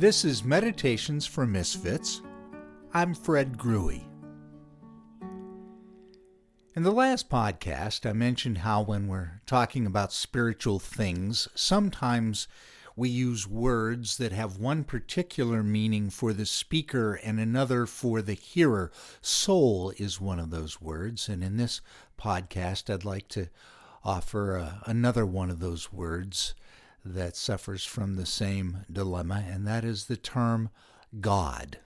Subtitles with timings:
[0.00, 2.22] This is Meditations for Misfits.
[2.94, 4.00] I'm Fred Gruey.
[6.74, 12.48] In the last podcast, I mentioned how when we're talking about spiritual things, sometimes
[12.96, 18.32] we use words that have one particular meaning for the speaker and another for the
[18.32, 18.90] hearer.
[19.20, 21.82] Soul is one of those words, and in this
[22.18, 23.48] podcast, I'd like to
[24.02, 26.54] offer uh, another one of those words
[27.04, 30.70] that suffers from the same dilemma, and that is the term
[31.20, 31.78] God.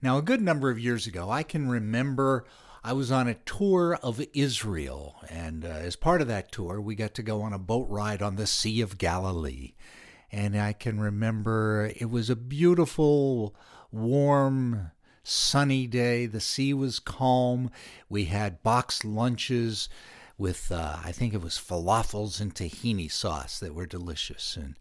[0.00, 2.44] Now, a good number of years ago, I can remember
[2.84, 6.94] I was on a tour of Israel, and uh, as part of that tour, we
[6.94, 9.74] got to go on a boat ride on the Sea of Galilee.
[10.30, 13.56] And I can remember it was a beautiful,
[13.90, 14.90] warm,
[15.22, 16.26] sunny day.
[16.26, 17.70] The sea was calm.
[18.08, 19.88] We had boxed lunches
[20.38, 24.56] with, uh, I think it was falafels and tahini sauce that were delicious.
[24.56, 24.76] And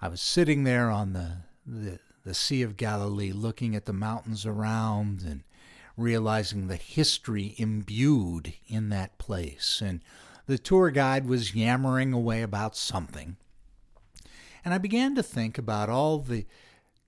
[0.00, 4.46] I was sitting there on the, the, the Sea of Galilee looking at the mountains
[4.46, 5.44] around and
[5.96, 9.82] realizing the history imbued in that place.
[9.84, 10.00] And
[10.46, 13.36] the tour guide was yammering away about something.
[14.64, 16.46] And I began to think about all the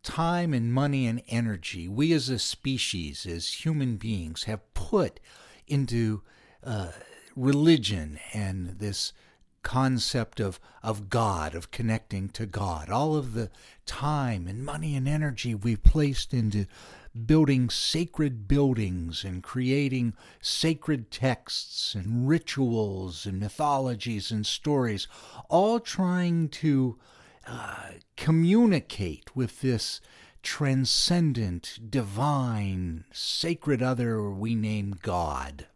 [0.03, 5.21] time and money and energy we as a species, as human beings, have put
[5.67, 6.23] into
[6.63, 6.93] uh,
[7.39, 9.13] religion and this
[9.63, 13.51] concept of, of God, of connecting to God, all of the
[13.87, 16.67] time and money and energy we've placed into
[17.27, 25.09] building sacred buildings and creating sacred texts and rituals and mythologies and stories,
[25.49, 26.99] all trying to
[27.47, 30.01] uh, communicate with this
[30.43, 35.67] transcendent, divine, sacred other we name God.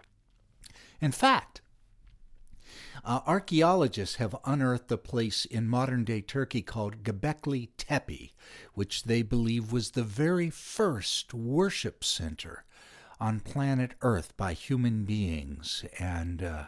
[1.03, 1.61] In fact,
[3.05, 8.33] uh, archaeologists have unearthed a place in modern day Turkey called Göbekli Tepe,
[8.75, 12.64] which they believe was the very first worship center
[13.19, 15.84] on planet Earth by human beings.
[15.99, 16.65] And uh,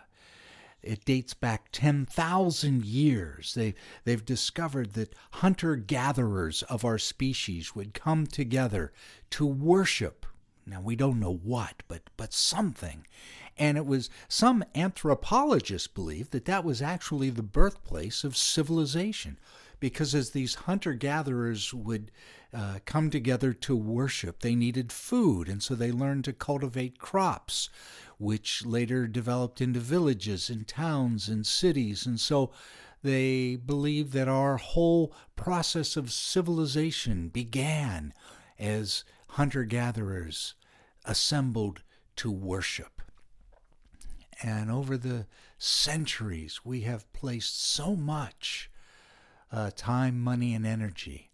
[0.82, 3.54] it dates back 10,000 years.
[3.54, 8.92] They, they've discovered that hunter gatherers of our species would come together
[9.30, 10.26] to worship.
[10.66, 13.06] Now, we don't know what, but, but something.
[13.56, 19.38] And it was some anthropologists believe that that was actually the birthplace of civilization.
[19.80, 22.10] Because as these hunter gatherers would
[22.54, 27.68] uh, come together to worship, they needed food, and so they learned to cultivate crops,
[28.18, 32.06] which later developed into villages and towns and cities.
[32.06, 32.52] And so
[33.02, 38.14] they believe that our whole process of civilization began
[38.58, 39.04] as
[39.34, 40.54] hunter gatherers
[41.04, 41.82] assembled
[42.14, 43.02] to worship.
[44.40, 45.26] And over the
[45.58, 48.70] centuries, we have placed so much
[49.50, 51.32] uh, time, money, and energy,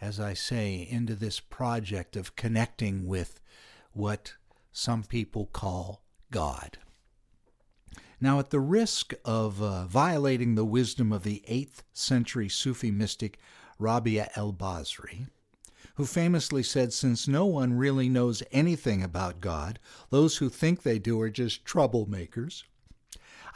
[0.00, 3.40] as I say, into this project of connecting with
[3.92, 4.34] what
[4.70, 6.78] some people call God.
[8.20, 13.40] Now, at the risk of uh, violating the wisdom of the 8th century Sufi mystic
[13.80, 15.26] Rabia el Basri,
[15.94, 19.78] who famously said, Since no one really knows anything about God,
[20.10, 22.64] those who think they do are just troublemakers.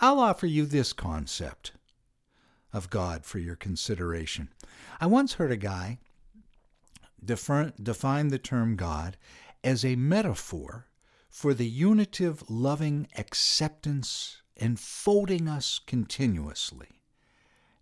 [0.01, 1.73] I'll offer you this concept
[2.73, 4.51] of God for your consideration.
[5.01, 5.99] I once heard a guy
[7.25, 7.73] define
[8.29, 9.17] the term God
[9.65, 10.87] as a metaphor
[11.29, 16.96] for the unitive, loving acceptance enfolding us continuously.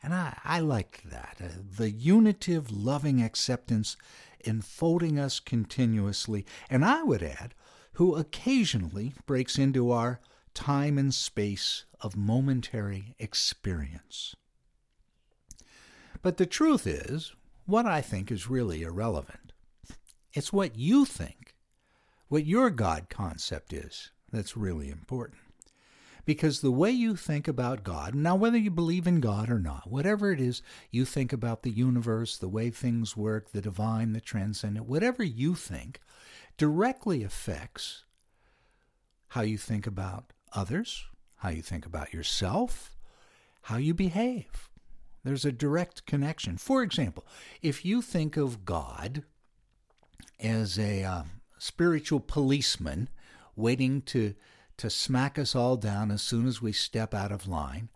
[0.05, 1.39] And I, I like that.
[1.43, 1.49] Uh,
[1.79, 3.97] the unitive, loving acceptance
[4.45, 7.55] enfolding us continuously, and I would add,
[7.95, 10.21] who occasionally breaks into our
[10.53, 14.37] time and space of momentary experience.
[16.21, 17.33] But the truth is,
[17.65, 19.55] what I think is really irrelevant.
[20.35, 21.55] It's what you think,
[22.29, 25.41] what your God concept is, that's really important.
[26.25, 29.91] Because the way you think about God, now whether you believe in God or not,
[29.91, 34.21] whatever it is you think about the universe, the way things work, the divine, the
[34.21, 36.00] transcendent, whatever you think,
[36.56, 38.05] directly affects
[39.29, 41.05] how you think about others,
[41.37, 42.97] how you think about yourself,
[43.62, 44.71] how you behave.
[45.25, 46.56] There's a direct connection.
[46.59, 47.26] For example,
[47.62, 49.25] if you think of God
[50.38, 51.23] as a uh,
[51.59, 53.09] spiritual policeman
[53.56, 54.35] waiting to
[54.76, 57.88] to smack us all down as soon as we step out of line,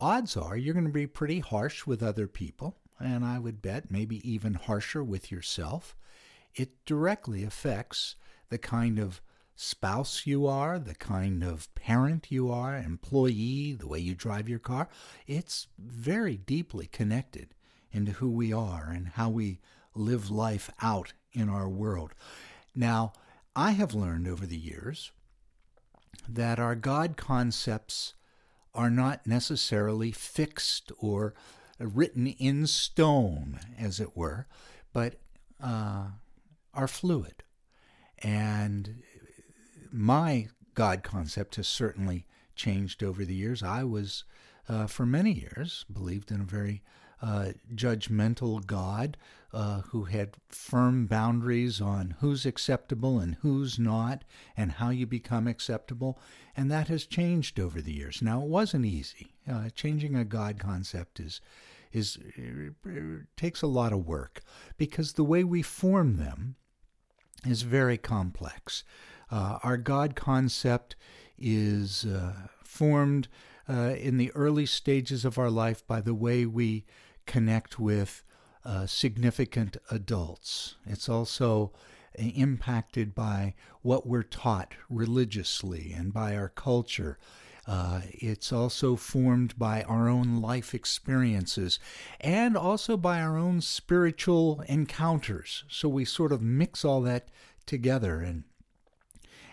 [0.00, 3.90] odds are you're going to be pretty harsh with other people, and I would bet
[3.90, 5.96] maybe even harsher with yourself.
[6.54, 8.16] It directly affects
[8.48, 9.20] the kind of
[9.54, 14.60] spouse you are, the kind of parent you are, employee, the way you drive your
[14.60, 14.88] car.
[15.26, 17.54] It's very deeply connected
[17.90, 19.58] into who we are and how we
[19.94, 22.14] live life out in our world.
[22.74, 23.12] Now,
[23.56, 25.10] I have learned over the years
[26.28, 28.14] that our God concepts
[28.74, 31.34] are not necessarily fixed or
[31.78, 34.46] written in stone, as it were,
[34.92, 35.16] but
[35.62, 36.08] uh,
[36.74, 37.42] are fluid.
[38.18, 39.02] And
[39.90, 43.62] my God concept has certainly changed over the years.
[43.62, 44.24] I was,
[44.68, 46.82] uh, for many years, believed in a very
[47.22, 49.16] uh, judgmental God
[49.52, 54.24] uh, who had firm boundaries on who's acceptable and who's not,
[54.56, 56.18] and how you become acceptable.
[56.56, 58.20] And that has changed over the years.
[58.20, 59.34] Now, it wasn't easy.
[59.50, 61.40] Uh, changing a God concept is
[61.90, 62.18] is
[63.36, 64.40] takes a lot of work
[64.76, 66.56] because the way we form them
[67.46, 68.84] is very complex.
[69.30, 70.96] Uh, our God concept
[71.38, 73.28] is uh, formed
[73.68, 76.84] uh, in the early stages of our life by the way we
[77.26, 78.22] connect with
[78.68, 80.76] uh, significant adults.
[80.84, 81.72] It's also
[82.14, 87.18] impacted by what we're taught religiously and by our culture.
[87.66, 91.78] Uh, it's also formed by our own life experiences
[92.20, 95.64] and also by our own spiritual encounters.
[95.68, 97.28] So we sort of mix all that
[97.64, 98.44] together, and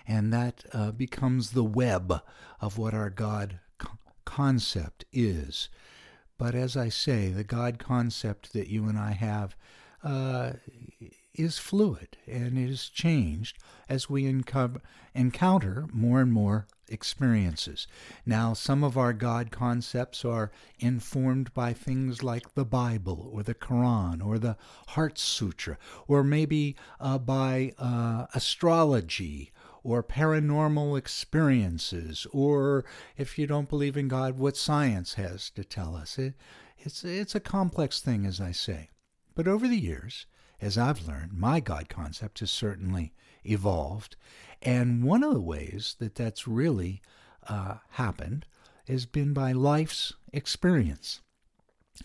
[0.07, 2.21] and that uh, becomes the web
[2.59, 3.59] of what our God
[4.25, 5.69] concept is.
[6.37, 9.55] But as I say, the God concept that you and I have
[10.03, 10.53] uh,
[11.33, 13.57] is fluid and it is changed
[13.89, 14.81] as we enco-
[15.13, 17.87] encounter more and more experiences.
[18.25, 23.55] Now, some of our God concepts are informed by things like the Bible or the
[23.55, 24.57] Quran or the
[24.89, 25.77] Heart Sutra,
[26.07, 29.51] or maybe uh, by uh, astrology
[29.85, 32.83] or paranormal experiences, or
[33.17, 36.17] if you don't believe in God, what science has to tell us.
[36.17, 36.33] It,
[36.79, 38.89] it's, it's a complex thing, as I say.
[39.35, 40.25] But over the years,
[40.59, 44.15] as I've learned, my God concept has certainly evolved.
[44.59, 47.03] And one of the ways that that's really
[47.47, 48.47] uh, happened
[48.87, 51.21] has been by life's experience.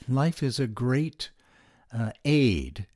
[0.07, 1.31] Life is a great
[1.97, 2.87] uh, aid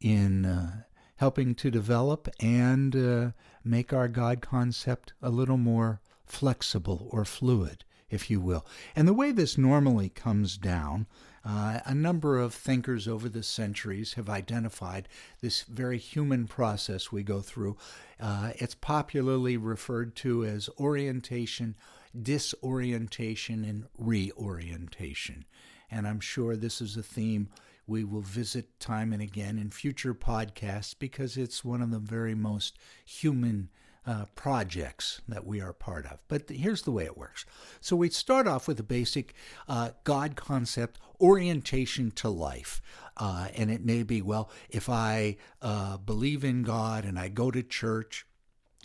[0.00, 0.82] in uh,
[1.22, 3.30] helping to develop and uh,
[3.62, 8.66] make our God concept a little more flexible or fluid, if you will.
[8.96, 11.06] And the way this normally comes down,
[11.44, 15.08] uh, a number of thinkers over the centuries have identified
[15.40, 17.76] this very human process we go through.
[18.18, 21.76] Uh, it's popularly referred to as orientation,
[22.20, 25.44] disorientation, and reorientation.
[25.92, 27.48] And I'm sure this is a theme
[27.86, 32.34] we will visit time and again in future podcasts because it's one of the very
[32.34, 33.68] most human
[34.06, 36.18] uh, projects that we are part of.
[36.28, 37.44] But here's the way it works.
[37.80, 39.34] So we start off with a basic
[39.68, 42.80] uh, God concept, orientation to life.
[43.16, 47.50] Uh, and it may be, well, if I uh, believe in God and I go
[47.50, 48.26] to church,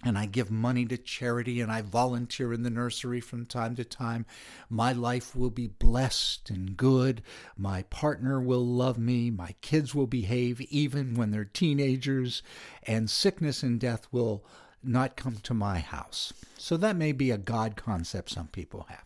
[0.04, 3.84] and I give money to charity and I volunteer in the nursery from time to
[3.84, 4.26] time.
[4.70, 7.24] My life will be blessed and good.
[7.58, 9.32] My partner will love me.
[9.32, 12.44] My kids will behave even when they're teenagers.
[12.84, 14.46] And sickness and death will
[14.84, 16.32] not come to my house.
[16.58, 19.06] So that may be a God concept some people have.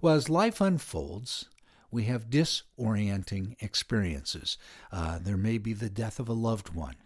[0.00, 1.46] Well, as life unfolds,
[1.92, 4.58] we have disorienting experiences.
[4.90, 6.96] Uh, there may be the death of a loved one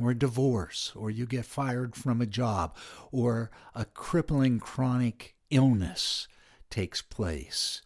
[0.00, 2.76] or divorce, or you get fired from a job,
[3.10, 6.28] or a crippling chronic illness
[6.70, 7.82] takes place,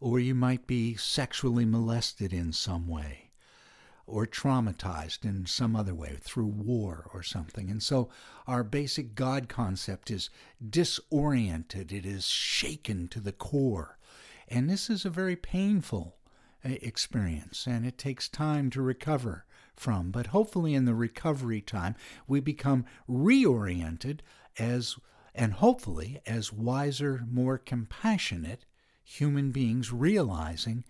[0.00, 3.30] or you might be sexually molested in some way,
[4.06, 7.70] or traumatized in some other way through war or something.
[7.70, 8.10] And so
[8.46, 10.30] our basic God concept is
[10.68, 13.98] disoriented, it is shaken to the core.
[14.48, 16.16] And this is a very painful
[16.64, 19.44] uh, experience, and it takes time to recover
[19.76, 20.10] from.
[20.10, 21.94] But hopefully, in the recovery time,
[22.26, 24.20] we become reoriented
[24.58, 24.96] as,
[25.34, 28.64] and hopefully, as wiser, more compassionate
[29.04, 30.84] human beings, realizing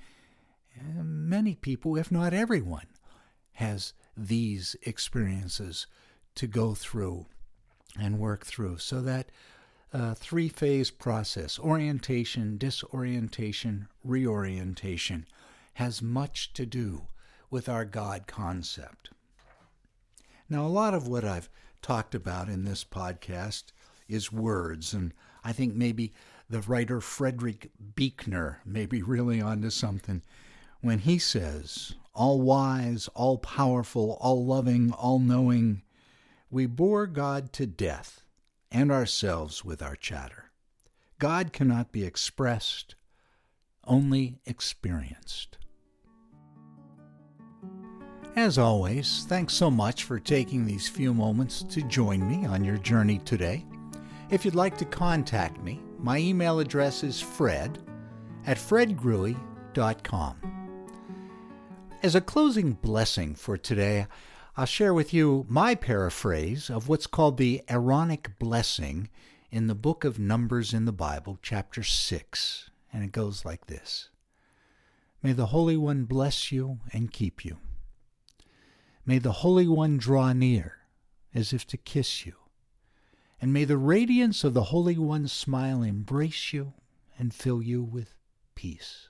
[0.78, 2.86] uh, many people, if not everyone,
[3.54, 5.86] has these experiences
[6.34, 7.26] to go through
[7.98, 8.78] and work through.
[8.78, 9.30] So that
[9.92, 15.26] uh, three phase process orientation, disorientation, reorientation
[15.74, 17.06] has much to do
[17.50, 19.10] with our God concept.
[20.48, 21.48] Now, a lot of what I've
[21.82, 23.64] talked about in this podcast
[24.08, 25.12] is words, and
[25.44, 26.12] I think maybe
[26.48, 30.22] the writer Frederick Buechner may be really onto something
[30.80, 35.82] when he says, All wise, all powerful, all loving, all knowing,
[36.50, 38.22] we bore God to death
[38.70, 40.50] and ourselves with our chatter.
[41.18, 42.94] God cannot be expressed,
[43.84, 45.58] only experienced.
[48.36, 52.76] As always, thanks so much for taking these few moments to join me on your
[52.76, 53.64] journey today.
[54.28, 57.78] If you'd like to contact me, my email address is fred
[58.46, 60.36] at fredgruey.com.
[62.02, 64.06] As a closing blessing for today,
[64.54, 69.08] I'll share with you my paraphrase of what's called the Aaronic blessing
[69.50, 72.70] in the book of Numbers in the Bible, chapter 6.
[72.92, 74.10] And it goes like this
[75.22, 77.56] May the Holy One bless you and keep you.
[79.06, 80.78] May the Holy One draw near
[81.32, 82.34] as if to kiss you.
[83.40, 86.72] And may the radiance of the Holy One's smile embrace you
[87.18, 88.14] and fill you with
[88.56, 89.08] peace.